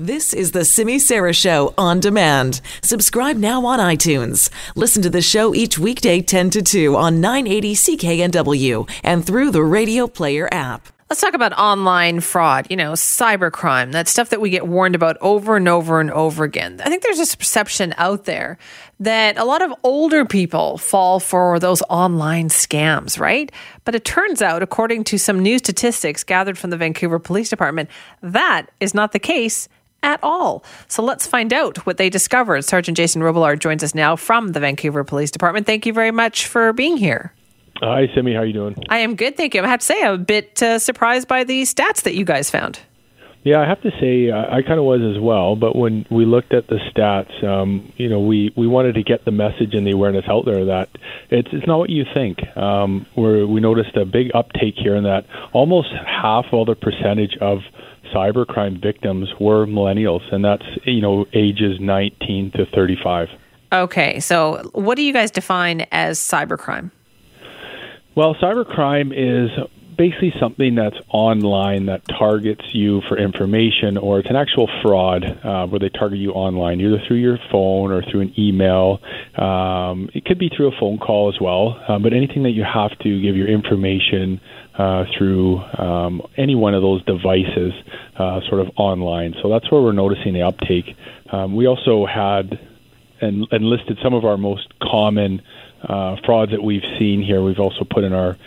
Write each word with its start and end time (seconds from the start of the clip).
This 0.00 0.32
is 0.32 0.52
the 0.52 0.64
Simi 0.64 0.98
Sara 0.98 1.34
Show 1.34 1.74
on 1.76 2.00
demand. 2.00 2.62
Subscribe 2.82 3.36
now 3.36 3.66
on 3.66 3.78
iTunes. 3.78 4.48
Listen 4.74 5.02
to 5.02 5.10
the 5.10 5.20
show 5.20 5.54
each 5.54 5.78
weekday 5.78 6.22
10 6.22 6.48
to 6.48 6.62
2 6.62 6.96
on 6.96 7.20
980 7.20 7.74
CKNW 7.74 8.90
and 9.04 9.26
through 9.26 9.50
the 9.50 9.62
Radio 9.62 10.06
Player 10.06 10.48
app. 10.50 10.88
Let's 11.10 11.20
talk 11.20 11.34
about 11.34 11.52
online 11.52 12.20
fraud, 12.20 12.66
you 12.70 12.78
know, 12.78 12.92
cybercrime, 12.92 13.92
that 13.92 14.08
stuff 14.08 14.30
that 14.30 14.40
we 14.40 14.48
get 14.48 14.66
warned 14.66 14.94
about 14.94 15.18
over 15.20 15.56
and 15.56 15.68
over 15.68 16.00
and 16.00 16.10
over 16.12 16.44
again. 16.44 16.80
I 16.82 16.88
think 16.88 17.02
there's 17.02 17.18
this 17.18 17.34
perception 17.34 17.92
out 17.98 18.24
there 18.24 18.56
that 19.00 19.36
a 19.36 19.44
lot 19.44 19.60
of 19.60 19.74
older 19.82 20.24
people 20.24 20.78
fall 20.78 21.20
for 21.20 21.58
those 21.58 21.82
online 21.90 22.48
scams, 22.48 23.20
right? 23.20 23.52
But 23.84 23.94
it 23.94 24.06
turns 24.06 24.40
out, 24.40 24.62
according 24.62 25.04
to 25.04 25.18
some 25.18 25.40
new 25.40 25.58
statistics 25.58 26.24
gathered 26.24 26.56
from 26.56 26.70
the 26.70 26.78
Vancouver 26.78 27.18
Police 27.18 27.50
Department, 27.50 27.90
that 28.22 28.68
is 28.80 28.94
not 28.94 29.12
the 29.12 29.18
case 29.18 29.68
at 30.02 30.20
all. 30.22 30.64
So 30.88 31.02
let's 31.02 31.26
find 31.26 31.52
out 31.52 31.84
what 31.86 31.96
they 31.96 32.10
discovered. 32.10 32.62
Sergeant 32.62 32.96
Jason 32.96 33.22
Robillard 33.22 33.60
joins 33.60 33.82
us 33.82 33.94
now 33.94 34.16
from 34.16 34.48
the 34.48 34.60
Vancouver 34.60 35.04
Police 35.04 35.30
Department. 35.30 35.66
Thank 35.66 35.86
you 35.86 35.92
very 35.92 36.10
much 36.10 36.46
for 36.46 36.72
being 36.72 36.96
here. 36.96 37.32
Hi, 37.78 38.08
Simi. 38.14 38.34
How 38.34 38.40
are 38.40 38.46
you 38.46 38.52
doing? 38.52 38.76
I 38.90 38.98
am 38.98 39.16
good, 39.16 39.36
thank 39.36 39.54
you. 39.54 39.62
I 39.62 39.66
have 39.66 39.80
to 39.80 39.86
say, 39.86 40.02
I'm 40.02 40.14
a 40.14 40.18
bit 40.18 40.62
uh, 40.62 40.78
surprised 40.78 41.28
by 41.28 41.44
the 41.44 41.62
stats 41.62 42.02
that 42.02 42.14
you 42.14 42.24
guys 42.24 42.50
found. 42.50 42.80
Yeah, 43.42 43.60
I 43.60 43.66
have 43.66 43.80
to 43.82 43.90
say 43.98 44.30
uh, 44.30 44.54
I 44.54 44.60
kind 44.60 44.78
of 44.78 44.84
was 44.84 45.00
as 45.00 45.18
well. 45.18 45.56
But 45.56 45.74
when 45.74 46.04
we 46.10 46.26
looked 46.26 46.52
at 46.52 46.66
the 46.68 46.76
stats, 46.76 47.42
um, 47.42 47.90
you 47.96 48.08
know, 48.08 48.20
we, 48.20 48.52
we 48.54 48.66
wanted 48.66 48.96
to 48.96 49.02
get 49.02 49.24
the 49.24 49.30
message 49.30 49.72
and 49.72 49.86
the 49.86 49.92
awareness 49.92 50.26
out 50.28 50.44
there 50.44 50.66
that 50.66 50.90
it's 51.30 51.48
it's 51.52 51.66
not 51.66 51.78
what 51.78 51.88
you 51.88 52.04
think. 52.12 52.38
Um, 52.54 53.06
where 53.14 53.46
we 53.46 53.60
noticed 53.60 53.96
a 53.96 54.04
big 54.04 54.30
uptake 54.34 54.74
here 54.76 54.94
in 54.94 55.04
that 55.04 55.24
almost 55.54 55.88
half 56.04 56.46
of 56.52 56.66
the 56.66 56.74
percentage 56.74 57.38
of 57.40 57.60
cybercrime 58.14 58.80
victims 58.80 59.28
were 59.40 59.66
millennials, 59.66 60.22
and 60.32 60.44
that's 60.44 60.64
you 60.84 61.00
know 61.00 61.26
ages 61.32 61.78
19 61.80 62.52
to 62.52 62.66
35. 62.66 63.28
Okay, 63.72 64.18
so 64.20 64.68
what 64.72 64.96
do 64.96 65.02
you 65.02 65.12
guys 65.12 65.30
define 65.30 65.86
as 65.92 66.18
cybercrime? 66.18 66.90
Well, 68.16 68.34
cybercrime 68.34 69.12
is 69.14 69.50
basically 70.00 70.32
something 70.40 70.76
that's 70.76 70.96
online 71.10 71.84
that 71.84 72.00
targets 72.08 72.64
you 72.72 73.02
for 73.06 73.18
information, 73.18 73.98
or 73.98 74.18
it's 74.18 74.30
an 74.30 74.36
actual 74.36 74.66
fraud 74.80 75.22
uh, 75.44 75.66
where 75.66 75.78
they 75.78 75.90
target 75.90 76.18
you 76.18 76.30
online, 76.30 76.80
either 76.80 76.98
through 77.06 77.18
your 77.18 77.36
phone 77.52 77.92
or 77.92 78.02
through 78.10 78.22
an 78.22 78.32
email. 78.38 78.98
Um, 79.36 80.08
it 80.14 80.24
could 80.24 80.38
be 80.38 80.48
through 80.48 80.68
a 80.68 80.80
phone 80.80 80.96
call 80.96 81.28
as 81.28 81.38
well, 81.38 81.78
uh, 81.86 81.98
but 81.98 82.14
anything 82.14 82.44
that 82.44 82.52
you 82.52 82.64
have 82.64 82.98
to 83.00 83.20
give 83.20 83.36
your 83.36 83.46
information 83.46 84.40
uh, 84.78 85.04
through 85.18 85.58
um, 85.76 86.22
any 86.34 86.54
one 86.54 86.72
of 86.72 86.80
those 86.80 87.04
devices, 87.04 87.74
uh, 88.16 88.40
sort 88.48 88.62
of 88.62 88.70
online. 88.78 89.34
So 89.42 89.50
that's 89.50 89.70
where 89.70 89.82
we're 89.82 89.92
noticing 89.92 90.32
the 90.32 90.44
uptake. 90.44 90.96
Um, 91.30 91.54
we 91.54 91.66
also 91.66 92.06
had 92.06 92.58
and, 93.20 93.46
and 93.50 93.64
listed 93.66 93.98
some 94.02 94.14
of 94.14 94.24
our 94.24 94.38
most 94.38 94.66
common 94.80 95.42
uh, 95.82 96.16
frauds 96.24 96.52
that 96.52 96.62
we've 96.62 96.88
seen 96.98 97.22
here. 97.22 97.42
We've 97.42 97.60
also 97.60 97.84
put 97.84 98.02
in 98.02 98.14
our 98.14 98.38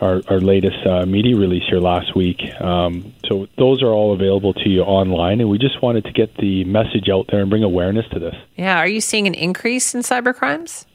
our, 0.00 0.22
our 0.28 0.40
latest 0.40 0.86
uh, 0.86 1.06
media 1.06 1.36
release 1.36 1.64
here 1.68 1.80
last 1.80 2.16
week. 2.16 2.40
Um, 2.60 3.14
so 3.26 3.46
those 3.56 3.82
are 3.82 3.90
all 3.90 4.14
available 4.14 4.54
to 4.54 4.68
you 4.68 4.82
online, 4.82 5.40
and 5.40 5.50
we 5.50 5.58
just 5.58 5.82
wanted 5.82 6.04
to 6.04 6.12
get 6.12 6.36
the 6.36 6.64
message 6.64 7.08
out 7.12 7.26
there 7.30 7.40
and 7.40 7.50
bring 7.50 7.62
awareness 7.62 8.06
to 8.12 8.18
this. 8.18 8.34
Yeah, 8.56 8.78
are 8.78 8.88
you 8.88 9.00
seeing 9.00 9.26
an 9.26 9.34
increase 9.34 9.94
in 9.94 10.02
cyber 10.02 10.34
crimes? 10.34 10.86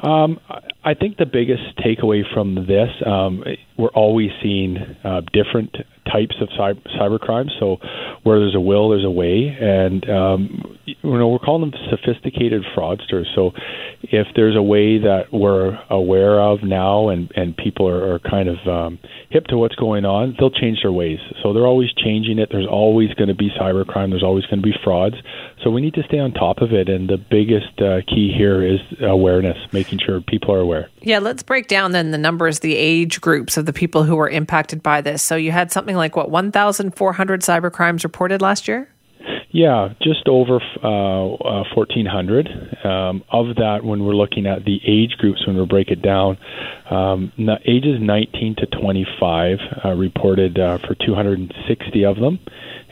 Um, 0.00 0.38
I 0.84 0.94
think 0.94 1.16
the 1.16 1.26
biggest 1.26 1.76
takeaway 1.78 2.22
from 2.32 2.54
this, 2.54 2.88
um, 3.04 3.42
we're 3.76 3.88
always 3.88 4.30
seeing 4.42 4.76
uh, 5.02 5.22
different 5.32 5.74
types 6.10 6.36
of 6.40 6.48
cyber, 6.50 6.80
cyber 6.98 7.18
crimes. 7.18 7.52
So 7.58 7.78
where 8.22 8.38
there's 8.38 8.54
a 8.54 8.60
will, 8.60 8.90
there's 8.90 9.04
a 9.04 9.10
way, 9.10 9.56
and 9.60 10.08
um, 10.08 10.78
you 10.86 10.94
know 11.02 11.28
we're 11.28 11.38
calling 11.38 11.70
them 11.70 11.80
sophisticated 11.90 12.62
fraudsters. 12.76 13.24
So 13.34 13.52
if 14.02 14.28
there's 14.36 14.56
a 14.56 14.62
way 14.62 14.98
that 14.98 15.32
we're 15.32 15.78
aware 15.90 16.40
of 16.40 16.62
now, 16.62 17.08
and 17.08 17.30
and 17.34 17.56
people 17.56 17.88
are, 17.88 18.14
are 18.14 18.18
kind 18.20 18.48
of 18.48 18.66
um, 18.66 18.98
hip 19.30 19.46
to 19.48 19.56
what's 19.56 19.74
going 19.74 20.04
on, 20.04 20.36
they'll 20.38 20.50
change 20.50 20.82
their 20.82 20.92
ways. 20.92 21.18
So 21.42 21.52
they're 21.52 21.66
always 21.66 21.92
changing 21.92 22.38
it. 22.38 22.48
There's 22.50 22.66
always 22.66 23.12
going 23.14 23.28
to 23.28 23.34
be 23.34 23.50
cybercrime. 23.50 24.10
There's 24.10 24.22
always 24.22 24.46
going 24.46 24.62
to 24.62 24.66
be 24.66 24.74
frauds. 24.84 25.16
So 25.62 25.70
we 25.70 25.80
need 25.80 25.94
to 25.94 26.02
stay 26.04 26.18
on 26.18 26.32
top 26.32 26.58
of 26.58 26.72
it. 26.72 26.88
And 26.88 27.08
the 27.08 27.18
biggest 27.18 27.80
uh, 27.80 28.02
key 28.06 28.32
here 28.36 28.62
is 28.62 28.80
awareness, 29.00 29.58
making 29.72 29.98
sure 29.98 30.20
people 30.20 30.54
are 30.54 30.60
aware. 30.60 30.88
Yeah, 31.00 31.18
let's 31.18 31.42
break 31.42 31.68
down 31.68 31.92
then 31.92 32.10
the 32.10 32.18
numbers, 32.18 32.60
the 32.60 32.76
age 32.76 33.20
groups 33.20 33.56
of 33.56 33.66
the 33.66 33.72
people 33.72 34.04
who 34.04 34.16
were 34.16 34.28
impacted 34.28 34.82
by 34.82 35.00
this. 35.00 35.22
So 35.22 35.36
you 35.36 35.52
had 35.52 35.72
something 35.72 35.96
like 35.96 36.16
what 36.16 36.30
1,400 36.30 37.40
cybercrimes 37.42 38.04
reported 38.04 38.40
last 38.40 38.68
year. 38.68 38.88
Yeah, 39.50 39.94
just 40.02 40.28
over 40.28 40.60
uh, 40.84 41.32
uh, 41.32 41.64
1,400. 41.74 42.84
Um, 42.84 43.24
of 43.32 43.56
that, 43.56 43.82
when 43.82 44.04
we're 44.04 44.14
looking 44.14 44.46
at 44.46 44.66
the 44.66 44.78
age 44.86 45.16
groups, 45.16 45.46
when 45.46 45.56
we 45.56 45.64
break 45.64 45.88
it 45.88 46.02
down, 46.02 46.36
um, 46.90 47.32
ages 47.64 47.98
19 47.98 48.56
to 48.56 48.66
25 48.66 49.58
uh, 49.84 49.92
reported 49.94 50.58
uh, 50.58 50.76
for 50.78 50.94
260 50.94 52.04
of 52.04 52.16
them, 52.16 52.38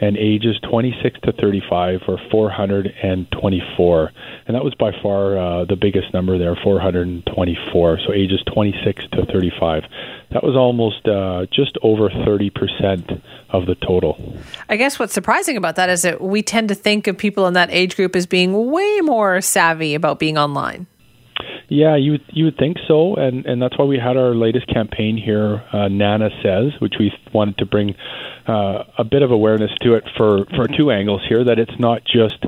and 0.01 0.17
ages 0.17 0.59
26 0.63 1.21
to 1.25 1.33
35 1.33 2.01
were 2.09 2.19
424. 2.31 4.13
And 4.47 4.55
that 4.55 4.65
was 4.65 4.75
by 4.75 4.93
far 5.03 5.37
uh, 5.37 5.65
the 5.67 5.77
biggest 5.77 6.15
number 6.15 6.39
there, 6.39 6.57
424. 6.57 7.99
So 8.07 8.15
ages 8.15 8.43
26 8.47 9.09
to 9.13 9.27
35. 9.27 9.85
That 10.31 10.43
was 10.43 10.57
almost 10.57 11.07
uh, 11.07 11.47
just 11.53 11.79
over 11.83 12.09
30% 12.09 13.23
of 13.51 13.67
the 13.67 13.77
total. 13.77 14.37
I 14.69 14.77
guess 14.77 14.99
what's 14.99 15.13
surprising 15.13 15.57
about 15.57 15.77
that 15.77 15.89
is 15.89 16.03
that 16.03 16.21
we 16.21 16.43
tend 16.43 16.69
to 16.69 16.75
think 16.75 17.07
of 17.07 17.17
people 17.17 17.47
in 17.47 17.55
that 17.55 17.71
age 17.71 17.97
group 17.97 18.17
as 18.17 18.27
being 18.27 18.71
way 18.71 19.01
more 19.03 19.41
savvy 19.41 19.95
about 19.95 20.19
being 20.19 20.37
online. 20.37 20.87
Yeah, 21.69 21.97
you 21.97 22.13
would, 22.13 22.25
you 22.29 22.45
would 22.45 22.57
think 22.59 22.77
so, 22.87 23.17
and 23.17 23.45
and 23.45 23.61
that's 23.61 23.77
why 23.77 23.85
we 23.87 23.99
had 23.99 24.17
our 24.17 24.37
latest 24.37 24.69
campaign 24.69 25.17
here, 25.17 25.65
uh, 25.73 25.89
Nana 25.89 26.31
Says, 26.41 26.81
which 26.81 26.95
we 26.99 27.13
wanted 27.33 27.59
to 27.59 27.67
bring 27.67 27.97
uh, 28.47 28.85
a 28.97 29.03
bit 29.03 29.23
of 29.23 29.33
awareness 29.33 29.73
to 29.83 29.95
it 29.95 30.05
for 30.17 30.45
for 30.55 30.69
two 30.69 30.93
angles 30.93 31.23
here. 31.29 31.43
That 31.43 31.59
it's 31.59 31.77
not 31.81 32.03
just 32.05 32.39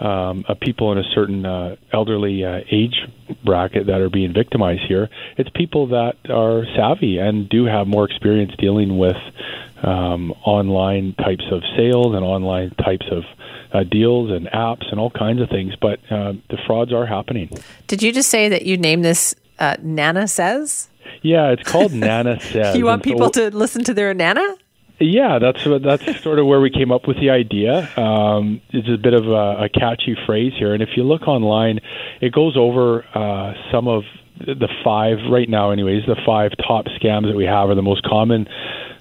um, 0.00 0.44
people 0.60 0.90
in 0.90 0.98
a 0.98 1.04
certain 1.14 1.46
uh, 1.46 1.76
elderly 1.92 2.44
uh, 2.44 2.60
age 2.68 3.06
bracket 3.46 3.86
that 3.86 4.02
are 4.02 4.10
being 4.10 4.34
victimized 4.34 4.82
here. 4.86 5.08
It's 5.38 5.48
people 5.54 5.86
that 5.88 6.16
are 6.28 6.64
savvy 6.76 7.16
and 7.16 7.48
do 7.48 7.64
have 7.64 7.86
more 7.86 8.04
experience 8.04 8.52
dealing 8.58 8.98
with 8.98 9.16
um, 9.82 10.32
online 10.44 11.14
types 11.14 11.44
of 11.50 11.62
sales 11.76 12.14
and 12.14 12.22
online 12.22 12.74
types 12.84 13.06
of 13.10 13.24
uh, 13.72 13.84
deals 13.84 14.30
and 14.30 14.46
apps 14.48 14.90
and 14.90 15.00
all 15.00 15.10
kinds 15.10 15.40
of 15.40 15.48
things. 15.48 15.74
But 15.80 16.00
uh, 16.10 16.34
the 16.50 16.58
frauds 16.66 16.92
are 16.92 17.06
happening. 17.06 17.50
Did 17.86 18.02
you 18.02 18.12
just 18.12 18.28
say 18.28 18.50
that 18.50 18.66
you 18.66 18.76
named 18.76 19.04
this 19.04 19.34
uh, 19.58 19.76
Nana 19.82 20.28
Says? 20.28 20.88
Yeah, 21.22 21.50
it's 21.52 21.62
called 21.62 21.92
Nana 21.92 22.40
Says. 22.52 22.76
you 22.76 22.84
want 22.84 23.02
people 23.02 23.32
so, 23.32 23.50
to 23.50 23.56
listen 23.56 23.84
to 23.84 23.94
their 23.94 24.12
Nana? 24.12 24.56
Yeah, 24.98 25.38
that's 25.38 25.62
that's 25.82 26.22
sort 26.22 26.38
of 26.38 26.46
where 26.46 26.60
we 26.60 26.70
came 26.70 26.90
up 26.90 27.06
with 27.06 27.18
the 27.20 27.30
idea. 27.30 27.88
Um, 27.98 28.60
it's 28.70 28.88
a 28.88 28.96
bit 28.96 29.14
of 29.14 29.26
a, 29.26 29.64
a 29.64 29.68
catchy 29.68 30.16
phrase 30.26 30.52
here, 30.58 30.72
and 30.72 30.82
if 30.82 30.90
you 30.96 31.02
look 31.04 31.28
online, 31.28 31.80
it 32.20 32.32
goes 32.32 32.56
over 32.56 33.04
uh, 33.14 33.54
some 33.70 33.88
of 33.88 34.04
the 34.38 34.68
five 34.84 35.18
right 35.30 35.48
now, 35.48 35.70
anyways. 35.70 36.04
The 36.06 36.16
five 36.26 36.52
top 36.66 36.86
scams 36.86 37.26
that 37.26 37.36
we 37.36 37.44
have 37.44 37.68
are 37.68 37.74
the 37.74 37.82
most 37.82 38.02
common 38.02 38.46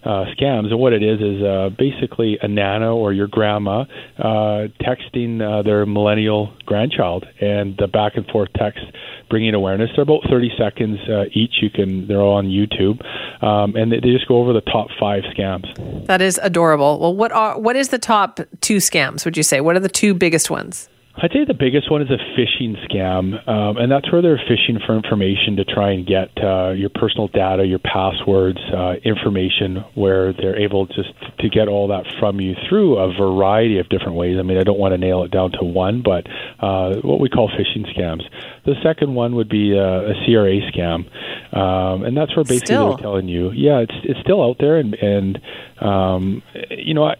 uh, 0.04 0.26
scams. 0.38 0.72
And 0.72 0.80
what 0.80 0.94
it 0.94 1.04
is 1.04 1.20
is 1.20 1.44
uh, 1.44 1.70
basically 1.78 2.38
a 2.42 2.48
nana 2.48 2.96
or 2.96 3.12
your 3.12 3.28
grandma 3.28 3.86
uh, 4.18 4.68
texting 4.82 5.42
uh, 5.42 5.64
their 5.64 5.86
millennial 5.86 6.54
grandchild, 6.66 7.26
and 7.42 7.76
the 7.78 7.88
back 7.88 8.14
and 8.16 8.26
forth 8.28 8.50
text 8.56 8.84
bringing 9.30 9.54
awareness. 9.54 9.90
They're 9.96 10.04
about 10.04 10.22
30 10.30 10.52
seconds 10.58 11.00
uh, 11.10 11.26
each. 11.34 11.56
You 11.62 11.70
can 11.70 12.08
they're 12.08 12.22
all 12.22 12.36
on 12.38 12.48
YouTube, 12.48 13.04
um, 13.44 13.76
and 13.76 13.92
they, 13.92 14.00
they 14.00 14.12
just 14.12 14.28
go 14.28 14.38
over 14.38 14.54
the 14.54 14.62
top 14.62 14.88
five 15.00 15.24
scams. 15.36 16.06
That 16.08 16.22
is 16.22 16.40
adorable. 16.44 17.00
Well, 17.00 17.16
what 17.16 17.32
are 17.32 17.60
what 17.60 17.76
is 17.76 17.90
the 17.90 18.00
top 18.00 18.40
two 18.62 18.78
scams? 18.78 19.26
Would 19.26 19.38
you 19.38 19.44
say? 19.44 19.62
What 19.62 19.76
are 19.76 19.80
the 19.80 19.90
two 19.90 20.14
biggest 20.14 20.50
ones? 20.50 20.90
I'd 21.18 21.32
say 21.32 21.46
the 21.48 21.54
biggest 21.54 21.90
one 21.90 22.02
is 22.02 22.10
a 22.12 22.20
phishing 22.38 22.76
scam, 22.86 23.48
um, 23.48 23.78
and 23.78 23.90
that's 23.90 24.12
where 24.12 24.22
they're 24.22 24.38
phishing 24.38 24.86
for 24.86 24.98
information 24.98 25.56
to 25.56 25.64
try 25.64 25.92
and 25.92 26.06
get 26.06 26.30
uh, 26.44 26.72
your 26.72 26.90
personal 26.90 27.30
data, 27.30 27.66
your 27.66 27.80
passwords, 27.80 28.60
uh, 28.76 28.96
information, 29.06 29.86
where 29.96 30.34
they're 30.34 30.60
able 30.60 30.88
just 30.88 31.14
to 31.40 31.48
get 31.48 31.70
all 31.70 31.88
that 31.88 32.04
from 32.20 32.42
you 32.42 32.54
through 32.68 32.98
a 32.98 33.14
variety 33.14 33.80
of 33.80 33.88
different 33.88 34.16
ways. 34.16 34.36
I 34.38 34.42
mean, 34.42 34.58
I 34.58 34.64
don't 34.64 34.78
want 34.78 34.92
to 34.92 34.98
nail 34.98 35.24
it 35.24 35.32
down 35.32 35.52
to 35.54 35.64
one, 35.64 36.04
but 36.04 36.28
uh, 36.60 37.00
what 37.02 37.22
we 37.22 37.30
call 37.30 37.50
phishing 37.50 37.88
scams. 37.98 38.24
The 38.66 38.76
second 38.84 39.16
one 39.16 39.36
would 39.36 39.50
be 39.50 39.72
a, 39.72 40.12
a 40.12 40.14
CRA 40.26 40.60
scam, 40.70 41.08
um, 41.56 42.04
and 42.04 42.18
that's 42.18 42.36
where 42.36 42.44
basically 42.44 42.66
still. 42.66 42.90
they're 42.90 42.98
telling 42.98 43.30
you, 43.30 43.52
yeah, 43.52 43.80
it's 43.80 43.96
it's 44.04 44.20
still 44.20 44.44
out 44.44 44.58
there, 44.60 44.78
and 44.78 44.94
and 44.96 45.40
um, 45.80 46.44
you 46.72 46.94
know, 46.94 47.06
I 47.06 47.16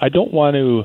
I 0.00 0.08
don't 0.08 0.32
want 0.32 0.54
to 0.54 0.84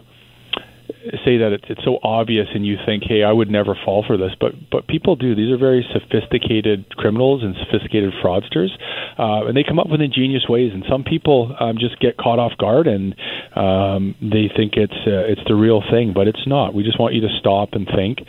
say 1.23 1.37
that 1.37 1.51
it's, 1.53 1.65
it's 1.69 1.83
so 1.83 1.99
obvious 2.03 2.47
and 2.53 2.65
you 2.65 2.77
think, 2.85 3.03
hey, 3.05 3.23
I 3.23 3.31
would 3.31 3.49
never 3.49 3.75
fall 3.85 4.03
for 4.05 4.17
this, 4.17 4.31
but 4.39 4.53
but 4.71 4.87
people 4.87 5.15
do. 5.15 5.35
These 5.35 5.51
are 5.51 5.57
very 5.57 5.85
sophisticated 5.93 6.89
criminals 6.97 7.43
and 7.43 7.55
sophisticated 7.65 8.13
fraudsters, 8.23 8.69
uh, 9.17 9.45
and 9.47 9.55
they 9.55 9.63
come 9.63 9.79
up 9.79 9.89
with 9.89 10.01
ingenious 10.01 10.47
ways. 10.49 10.71
And 10.73 10.83
some 10.89 11.03
people 11.03 11.55
um, 11.59 11.77
just 11.77 11.99
get 11.99 12.17
caught 12.17 12.39
off 12.39 12.57
guard 12.57 12.87
and 12.87 13.15
um, 13.55 14.15
they 14.21 14.49
think 14.55 14.73
it's 14.75 14.93
uh, 15.05 15.25
it's 15.31 15.41
the 15.47 15.55
real 15.55 15.81
thing, 15.91 16.13
but 16.13 16.27
it's 16.27 16.45
not. 16.47 16.73
We 16.73 16.83
just 16.83 16.99
want 16.99 17.13
you 17.13 17.21
to 17.21 17.29
stop 17.39 17.69
and 17.73 17.87
think. 17.87 18.19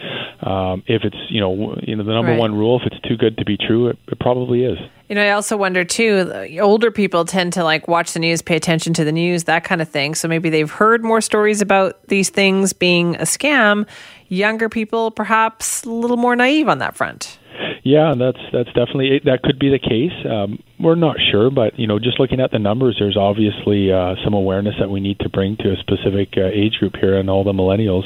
Um, 0.43 0.83
if 0.87 1.03
it's 1.05 1.17
you 1.31 1.41
know 1.41 1.77
you 1.83 1.97
know 1.97 2.05
the 2.05 2.13
number 2.13 2.33
Right. 2.33 2.39
one 2.39 2.55
rule, 2.55 2.81
if 2.81 2.91
it's 2.93 3.01
too 3.09 3.17
good 3.17 3.39
to 3.39 3.45
be 3.45 3.57
true, 3.57 3.89
it, 3.89 3.99
it 4.09 4.19
probably 4.19 4.65
is. 4.65 4.79
You 5.09 5.15
know, 5.15 5.23
I 5.25 5.31
also 5.31 5.57
wonder 5.57 5.85
too, 5.85 6.59
older 6.61 6.91
people 6.91 7.25
tend 7.25 7.53
to 7.53 7.63
like 7.63 7.87
watch 7.87 8.13
the 8.13 8.19
news, 8.19 8.43
pay 8.43 8.57
attention 8.57 8.93
to 8.95 9.05
the 9.05 9.13
news, 9.13 9.45
that 9.45 9.63
kind 9.63 9.81
of 9.81 9.89
thing. 9.89 10.17
So 10.17 10.27
maybe 10.27 10.51
they've 10.51 10.71
heard 10.71 11.05
more 11.05 11.21
stories 11.21 11.61
about 11.61 12.09
these 12.09 12.29
things 12.29 12.73
being 12.73 13.15
a 13.17 13.21
scam. 13.21 13.87
Younger 14.29 14.69
people, 14.69 15.13
perhaps 15.13 15.85
a 15.85 15.91
little 15.91 16.17
more 16.17 16.35
naive 16.35 16.69
on 16.69 16.79
that 16.79 16.97
front. 16.97 17.39
Yeah, 17.87 18.15
that's 18.19 18.41
that's 18.53 18.67
definitely 18.75 19.21
that 19.27 19.43
could 19.45 19.61
be 19.61 19.71
the 19.71 19.79
case. 19.79 20.11
Um, 20.29 20.59
we're 20.77 20.97
not 20.97 21.19
sure, 21.31 21.53
but 21.53 21.79
you 21.79 21.87
know, 21.87 22.01
just 22.01 22.19
looking 22.19 22.41
at 22.41 22.51
the 22.51 22.59
numbers, 22.59 22.97
there's 22.99 23.17
obviously 23.17 23.93
uh, 23.93 24.17
some 24.25 24.35
awareness 24.35 24.75
that 24.81 24.91
we 24.91 24.99
need 24.99 25.21
to 25.21 25.29
bring 25.29 25.57
to 25.59 25.71
a 25.71 25.77
specific 25.77 26.31
uh, 26.37 26.47
age 26.47 26.79
group 26.81 26.97
here, 26.97 27.17
and 27.17 27.31
all 27.31 27.45
the 27.45 27.53
millennials. 27.53 28.03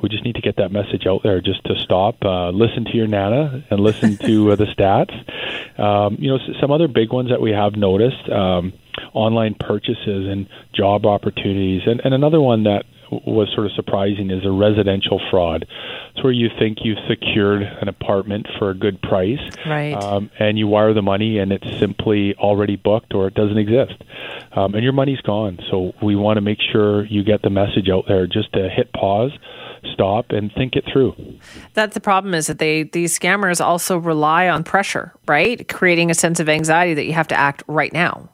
We 0.00 0.10
just 0.10 0.22
need 0.22 0.36
to 0.36 0.42
get 0.42 0.58
that 0.58 0.70
message 0.70 1.08
out 1.08 1.24
there, 1.24 1.40
just 1.40 1.64
to 1.64 1.74
stop, 1.82 2.24
uh, 2.24 2.50
listen 2.50 2.84
to 2.84 2.96
your 2.96 3.08
nana, 3.08 3.64
and 3.68 3.80
listen 3.80 4.16
to 4.18 4.52
uh, 4.52 4.54
the 4.54 4.66
stats. 4.66 5.10
Um, 5.76 6.18
you 6.20 6.30
know, 6.30 6.38
some 6.60 6.70
other 6.70 6.86
big 6.86 7.12
ones 7.12 7.30
that 7.30 7.40
we 7.40 7.50
have 7.50 7.74
noticed: 7.74 8.30
um, 8.30 8.74
online 9.12 9.56
purchases 9.58 10.28
and 10.30 10.46
job 10.72 11.04
opportunities, 11.04 11.82
and, 11.84 12.00
and 12.04 12.14
another 12.14 12.40
one 12.40 12.62
that 12.62 12.84
was 13.10 13.50
sort 13.54 13.66
of 13.66 13.72
surprising 13.72 14.30
is 14.30 14.44
a 14.44 14.50
residential 14.50 15.20
fraud. 15.30 15.66
It's 16.16 16.24
where 16.24 16.32
you 16.32 16.48
think 16.58 16.78
you've 16.82 16.96
secured 17.06 17.60
an 17.60 17.88
apartment 17.88 18.46
for 18.58 18.70
a 18.70 18.74
good 18.74 19.02
price, 19.02 19.38
Right. 19.66 19.92
um, 19.92 20.30
and 20.38 20.58
you 20.58 20.66
wire 20.66 20.94
the 20.94 21.02
money, 21.02 21.38
and 21.38 21.52
it's 21.52 21.68
simply 21.78 22.34
already 22.36 22.76
booked 22.76 23.12
or 23.12 23.26
it 23.26 23.34
doesn't 23.34 23.58
exist, 23.58 24.02
um, 24.52 24.74
and 24.74 24.82
your 24.82 24.94
money's 24.94 25.20
gone. 25.20 25.58
So 25.70 25.92
we 26.00 26.16
want 26.16 26.38
to 26.38 26.40
make 26.40 26.58
sure 26.72 27.04
you 27.04 27.22
get 27.22 27.42
the 27.42 27.50
message 27.50 27.90
out 27.90 28.04
there, 28.08 28.26
just 28.26 28.50
to 28.54 28.66
hit 28.70 28.94
pause, 28.94 29.30
stop, 29.92 30.30
and 30.30 30.50
think 30.54 30.74
it 30.74 30.84
through. 30.90 31.14
That's 31.74 31.92
the 31.92 32.00
problem 32.00 32.32
is 32.32 32.46
that 32.46 32.58
they 32.60 32.84
these 32.84 33.18
scammers 33.18 33.62
also 33.62 33.98
rely 33.98 34.48
on 34.48 34.64
pressure, 34.64 35.12
right? 35.28 35.68
Creating 35.68 36.10
a 36.10 36.14
sense 36.14 36.40
of 36.40 36.48
anxiety 36.48 36.94
that 36.94 37.04
you 37.04 37.12
have 37.12 37.28
to 37.28 37.38
act 37.38 37.62
right 37.66 37.92
now. 37.92 38.30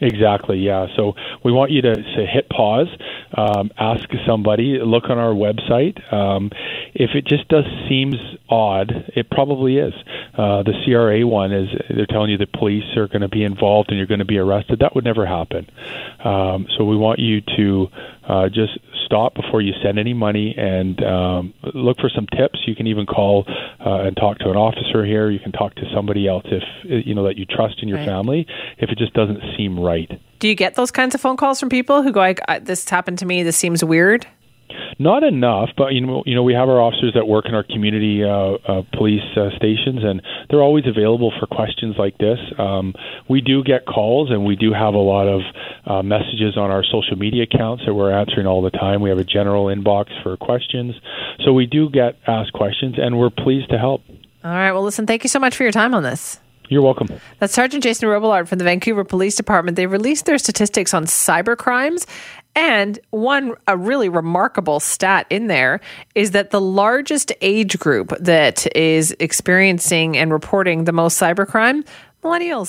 Exactly, 0.00 0.58
yeah. 0.58 0.86
So 0.96 1.14
we 1.44 1.52
want 1.52 1.70
you 1.70 1.82
to, 1.82 1.94
to 1.94 2.26
hit 2.26 2.48
pause, 2.50 2.88
um, 3.36 3.70
ask 3.78 4.08
somebody, 4.26 4.78
look 4.82 5.04
on 5.08 5.18
our 5.18 5.32
website. 5.32 6.12
Um, 6.12 6.50
if 6.94 7.10
it 7.14 7.26
just 7.26 7.48
does 7.48 7.64
seems 7.88 8.16
odd, 8.48 8.92
it 9.14 9.30
probably 9.30 9.78
is. 9.78 9.94
Uh, 10.36 10.62
the 10.62 10.74
CRA 10.84 11.26
one 11.26 11.52
is 11.52 11.68
they're 11.88 12.06
telling 12.06 12.30
you 12.30 12.36
the 12.36 12.46
police 12.46 12.84
are 12.96 13.08
going 13.08 13.22
to 13.22 13.28
be 13.28 13.42
involved 13.42 13.88
and 13.88 13.96
you're 13.98 14.06
going 14.06 14.18
to 14.18 14.26
be 14.26 14.38
arrested. 14.38 14.80
That 14.80 14.94
would 14.94 15.04
never 15.04 15.24
happen. 15.24 15.68
Um, 16.22 16.66
so 16.76 16.84
we 16.84 16.96
want 16.96 17.18
you 17.18 17.40
to 17.56 17.88
uh, 18.28 18.48
just 18.48 18.78
stop 19.06 19.34
before 19.34 19.60
you 19.62 19.72
send 19.82 19.98
any 19.98 20.12
money 20.12 20.54
and 20.56 21.02
um, 21.04 21.54
look 21.74 21.98
for 22.00 22.10
some 22.10 22.26
tips. 22.26 22.58
You 22.66 22.74
can 22.74 22.86
even 22.86 23.06
call 23.06 23.46
uh, 23.86 24.00
and 24.06 24.16
talk 24.16 24.38
to 24.40 24.50
an 24.50 24.56
officer 24.56 25.04
here. 25.04 25.30
You 25.30 25.38
can 25.38 25.52
talk 25.52 25.74
to 25.76 25.82
somebody 25.94 26.26
else 26.26 26.44
if 26.46 26.62
you 27.06 27.14
know 27.14 27.24
that 27.24 27.36
you 27.38 27.46
trust 27.46 27.76
in 27.82 27.88
your 27.88 27.98
Right. 27.98 28.06
family. 28.06 28.46
If 28.78 28.90
it 28.90 28.98
just 28.98 29.14
doesn't 29.14 29.40
seem 29.56 29.78
right. 29.78 30.10
Do 30.40 30.48
you 30.48 30.54
get 30.54 30.74
those 30.74 30.90
kinds 30.90 31.14
of 31.14 31.20
phone 31.20 31.36
calls 31.36 31.60
from 31.60 31.68
people 31.70 32.02
who 32.02 32.12
go 32.12 32.20
like 32.20 32.40
this 32.62 32.88
happened 32.88 33.18
to 33.20 33.26
me, 33.26 33.42
this 33.42 33.56
seems 33.56 33.82
weird? 33.84 34.26
Not 34.98 35.22
enough, 35.22 35.70
but 35.76 35.92
you 35.92 36.00
know, 36.00 36.22
you 36.26 36.34
know, 36.34 36.42
we 36.42 36.54
have 36.54 36.68
our 36.68 36.80
officers 36.80 37.12
that 37.14 37.26
work 37.28 37.44
in 37.46 37.54
our 37.54 37.62
community 37.62 38.24
uh, 38.24 38.56
uh, 38.66 38.82
police 38.96 39.22
uh, 39.36 39.50
stations, 39.56 40.00
and 40.02 40.22
they're 40.48 40.62
always 40.62 40.86
available 40.86 41.32
for 41.38 41.46
questions 41.46 41.96
like 41.98 42.16
this. 42.18 42.38
Um, 42.58 42.94
we 43.28 43.40
do 43.40 43.62
get 43.62 43.84
calls, 43.86 44.30
and 44.30 44.44
we 44.44 44.56
do 44.56 44.72
have 44.72 44.94
a 44.94 44.98
lot 45.14 45.28
of 45.28 45.42
uh, 45.86 46.02
messages 46.02 46.56
on 46.56 46.70
our 46.70 46.84
social 46.84 47.16
media 47.16 47.44
accounts 47.44 47.84
that 47.86 47.94
we're 47.94 48.12
answering 48.12 48.46
all 48.46 48.62
the 48.62 48.70
time. 48.70 49.00
We 49.00 49.10
have 49.10 49.18
a 49.18 49.24
general 49.24 49.66
inbox 49.66 50.06
for 50.22 50.36
questions, 50.36 50.94
so 51.44 51.52
we 51.52 51.66
do 51.66 51.88
get 51.88 52.18
asked 52.26 52.52
questions, 52.52 52.96
and 52.98 53.18
we're 53.18 53.30
pleased 53.30 53.70
to 53.70 53.78
help. 53.78 54.02
All 54.44 54.52
right. 54.52 54.72
Well, 54.72 54.82
listen, 54.82 55.06
thank 55.06 55.24
you 55.24 55.28
so 55.28 55.38
much 55.38 55.56
for 55.56 55.62
your 55.62 55.72
time 55.72 55.94
on 55.94 56.02
this. 56.02 56.40
You're 56.68 56.82
welcome. 56.82 57.08
That's 57.38 57.54
Sergeant 57.54 57.82
Jason 57.82 58.08
Robillard 58.08 58.48
from 58.48 58.58
the 58.58 58.64
Vancouver 58.64 59.04
Police 59.04 59.36
Department. 59.36 59.76
They 59.76 59.86
released 59.86 60.26
their 60.26 60.38
statistics 60.38 60.92
on 60.94 61.04
cyber 61.04 61.56
crimes. 61.56 62.06
And 62.56 62.98
one, 63.10 63.54
a 63.68 63.76
really 63.76 64.08
remarkable 64.08 64.80
stat 64.80 65.26
in 65.30 65.46
there 65.46 65.80
is 66.14 66.30
that 66.32 66.50
the 66.50 66.60
largest 66.60 67.30
age 67.40 67.78
group 67.78 68.14
that 68.18 68.66
is 68.74 69.14
experiencing 69.20 70.16
and 70.16 70.32
reporting 70.32 70.84
the 70.84 70.92
most 70.92 71.20
cybercrime, 71.20 71.86
millennials. 72.24 72.66